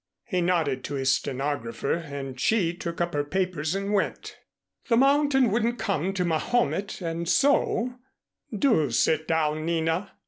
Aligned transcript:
He 0.25 0.41
nodded 0.41 0.83
to 0.85 0.95
his 0.95 1.13
stenographer 1.13 1.93
and 1.93 2.39
she 2.39 2.73
took 2.73 2.99
up 2.99 3.13
her 3.13 3.23
papers 3.23 3.75
and 3.75 3.93
went. 3.93 4.39
"The 4.89 4.97
mountain 4.97 5.51
wouldn't 5.51 5.77
come 5.77 6.11
to 6.13 6.25
Mahomet 6.25 7.01
and 7.01 7.29
so" 7.29 7.99
"Do 8.65 8.89
sit 8.89 9.27
down, 9.27 9.63
Nina." 9.63 10.13